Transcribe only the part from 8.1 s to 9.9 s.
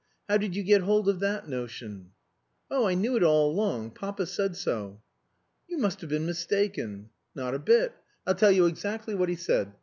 I'll tell you exactly what he said.